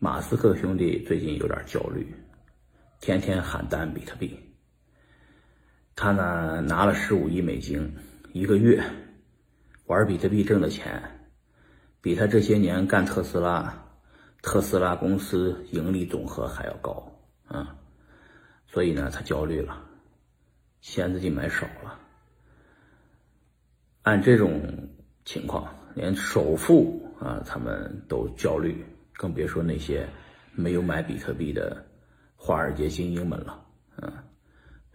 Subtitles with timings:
[0.00, 2.14] 马斯克兄弟最近有点焦虑，
[3.00, 4.38] 天天喊单比特币。
[5.96, 7.96] 他呢拿了十五亿美金，
[8.32, 8.80] 一个月
[9.86, 11.02] 玩比特币挣的钱，
[12.00, 13.76] 比他这些年干特斯拉、
[14.40, 17.76] 特斯拉公司盈利总和还要高啊！
[18.68, 19.84] 所以呢，他焦虑了，
[20.80, 21.98] 现自己买少了。
[24.02, 24.62] 按这种
[25.24, 28.86] 情况，连首富啊他们都焦虑。
[29.18, 30.08] 更别说那些
[30.52, 31.84] 没有买比特币的
[32.36, 34.12] 华尔街精英们了，嗯，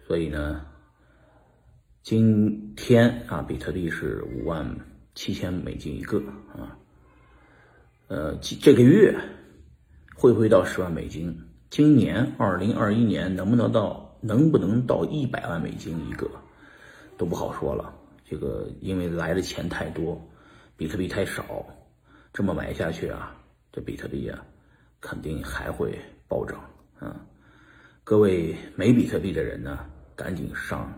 [0.07, 0.65] 所以呢，
[2.01, 4.65] 今天啊，比特币是五万
[5.13, 6.19] 七千美金一个
[6.57, 6.79] 啊，
[8.07, 9.13] 呃，这个月
[10.15, 11.37] 会不会到十万美金？
[11.69, 16.31] 今年二零二一年能不能到能不能到一百万美金一个
[17.17, 17.93] 都不好说了。
[18.23, 20.17] 这个因为来的钱太多，
[20.77, 21.65] 比特币太少，
[22.31, 23.35] 这么买下去啊。
[23.73, 24.45] 这比特币啊，
[25.01, 26.63] 肯定还会暴涨
[26.99, 27.25] 啊！
[28.03, 30.93] 各位没比特币的人呢，赶紧上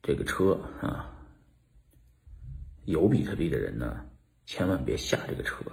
[0.00, 1.12] 这个车啊！
[2.84, 4.06] 有比特币的人呢，
[4.46, 5.64] 千万别下这个车。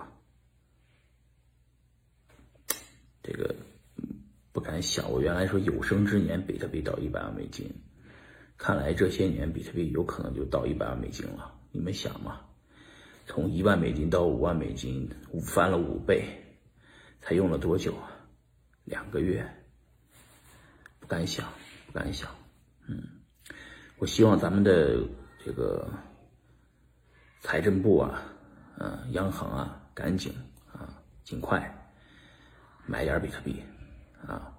[3.22, 3.56] 这个
[4.52, 7.72] 不敢想，我原来说有生之年比特币到一百万美金，
[8.58, 11.54] 看来这些年比特币有可能就到一百万美金了。
[11.72, 12.42] 你们想吗？
[13.26, 15.10] 从一万美金到五万美金，
[15.42, 16.24] 翻了五倍，
[17.22, 18.12] 才用了多久啊？
[18.84, 19.44] 两个月，
[21.00, 21.52] 不敢想，
[21.88, 22.30] 不敢想。
[22.88, 23.02] 嗯，
[23.98, 25.00] 我希望咱们的
[25.44, 25.90] 这个
[27.42, 28.22] 财政部啊，
[28.78, 30.32] 嗯，央行啊，赶紧
[30.72, 31.60] 啊，尽快
[32.86, 33.60] 买点比特币
[34.28, 34.56] 啊，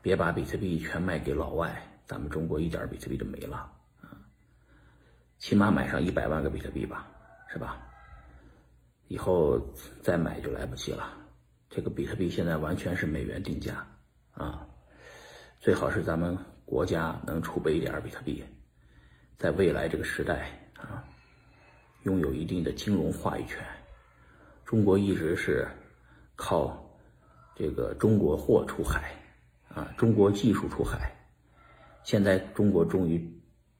[0.00, 3.56] 别把比特币全卖给老外，咱们中国一点比特币都没了
[4.00, 4.14] 啊。
[5.38, 7.10] 起码买上一百万个比特币吧。
[7.52, 7.86] 是吧？
[9.08, 9.58] 以后
[10.02, 11.16] 再买就来不及了。
[11.68, 13.84] 这个比特币现在完全是美元定价
[14.32, 14.64] 啊，
[15.58, 18.44] 最好是咱们国家能储备一点比特币，
[19.36, 21.02] 在未来这个时代啊，
[22.04, 23.58] 拥有一定的金融话语权。
[24.64, 25.66] 中国一直是
[26.36, 26.80] 靠
[27.56, 29.12] 这个中国货出海
[29.74, 31.10] 啊，中国技术出海，
[32.04, 33.28] 现在中国终于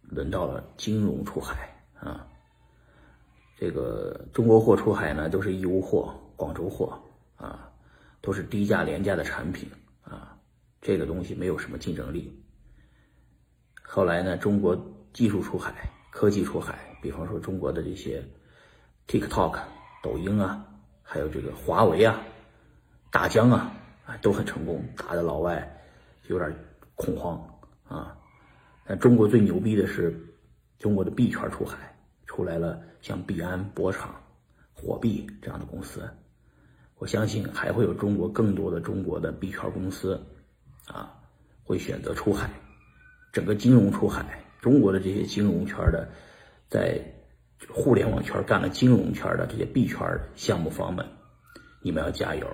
[0.03, 2.27] 轮到了金融出海啊。
[3.60, 6.98] 这个中国货出海呢，都是义乌货、广州货
[7.37, 7.71] 啊，
[8.22, 9.69] 都是低价廉价的产品
[10.03, 10.34] 啊，
[10.81, 12.43] 这个东西没有什么竞争力。
[13.82, 14.75] 后来呢，中国
[15.12, 18.26] 技术出海、科技出海，比方说中国的这些
[19.06, 19.59] TikTok、
[20.03, 20.65] 抖音啊，
[21.03, 22.19] 还有这个华为啊、
[23.10, 23.70] 大疆啊，
[24.06, 25.70] 啊都很成功，打的老外
[26.28, 26.50] 有点
[26.94, 27.38] 恐慌
[27.87, 28.16] 啊。
[28.87, 30.19] 但中国最牛逼的是
[30.78, 31.90] 中国的币圈出海。
[32.41, 34.15] 出来了，像币安、博场、
[34.73, 36.09] 火币这样的公司，
[36.97, 40.19] 我相信还会有中国更多的中国的币圈公司，
[40.87, 41.12] 啊，
[41.62, 42.49] 会选择出海。
[43.31, 46.09] 整个金融出海，中国的这些金融圈的，
[46.71, 46.99] 在
[47.69, 49.99] 互联网圈干了金融圈的这些币圈
[50.34, 51.06] 项目方们，
[51.83, 52.47] 你们要加油，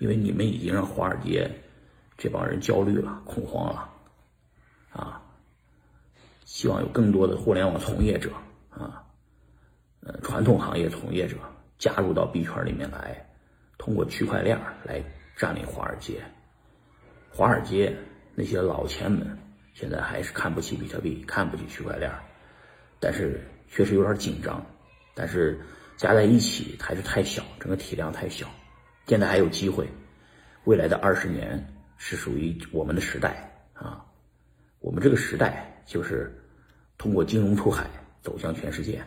[0.00, 1.48] 因为你们已经让华尔街
[2.18, 3.88] 这帮人焦虑了、恐慌了，
[4.90, 5.22] 啊，
[6.44, 8.28] 希望有更多的互联网从业者。
[8.76, 9.03] 啊，
[10.06, 11.36] 呃，传统行业从业者
[11.78, 13.26] 加入到币圈里面来，
[13.78, 15.02] 通过区块链来
[15.34, 16.22] 占领华尔街。
[17.30, 17.96] 华尔街
[18.34, 19.26] 那些老钱们
[19.72, 22.12] 现在还是看不起比特币，看不起区块链，
[23.00, 24.62] 但是确实有点紧张。
[25.14, 25.58] 但是
[25.96, 28.46] 加在一起还是太小，整个体量太小。
[29.06, 29.88] 现在还有机会，
[30.64, 31.66] 未来的二十年
[31.96, 34.04] 是属于我们的时代啊！
[34.80, 36.30] 我们这个时代就是
[36.98, 37.88] 通过金融出海。
[38.24, 39.04] 走向全世界，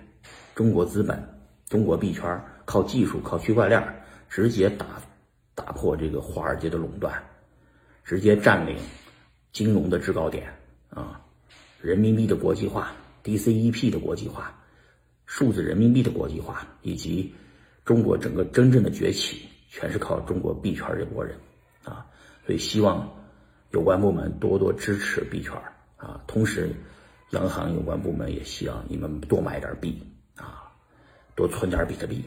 [0.57, 1.23] 中国资本、
[1.69, 3.79] 中国币圈靠技术、靠区块链
[4.27, 4.99] 直接打
[5.53, 7.13] 打破这个华尔街的垄断，
[8.03, 8.75] 直接占领
[9.51, 10.51] 金融的制高点
[10.89, 11.21] 啊！
[11.79, 12.91] 人民币的国际化、
[13.23, 14.51] DCEP 的国际化、
[15.27, 17.31] 数字人民币的国际化，以及
[17.85, 21.37] 中国整个真正的崛起，全是靠中国币圈这波人
[21.83, 22.03] 啊！
[22.47, 23.07] 所以希望
[23.69, 25.53] 有关部门多多支持币圈
[25.97, 26.73] 啊，同时。
[27.31, 30.01] 央行有关部门也希望你们多买点币
[30.37, 30.71] 啊，
[31.35, 32.23] 多存点比特币，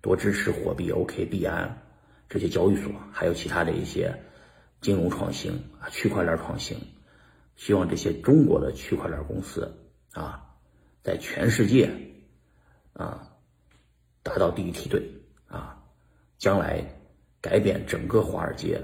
[0.00, 1.78] 多支持货币 OK、币安
[2.28, 4.14] 这些交易所，还有其他的一些
[4.80, 6.76] 金融创新啊、区块链创新。
[7.56, 9.72] 希望这些中国的区块链公司
[10.12, 10.44] 啊，
[11.02, 11.88] 在全世界
[12.92, 13.30] 啊
[14.22, 15.08] 达到第一梯队
[15.46, 15.80] 啊，
[16.38, 16.84] 将来
[17.40, 18.82] 改变整个华尔街，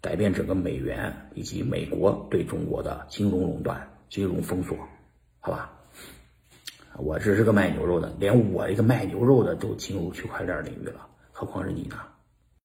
[0.00, 3.88] 改变整个美元以及美国对中国的金融垄断。
[4.08, 4.76] 金融封锁，
[5.40, 5.72] 好吧，
[6.98, 11.96] 我只是个卖牛肉的，连我一个卖牛肉的都进入区块链领域了，何况是你呢？